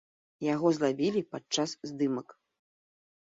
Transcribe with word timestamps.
Яго 0.53 0.67
злавілі 0.77 1.21
падчас 1.35 1.75
здымак. 1.89 2.27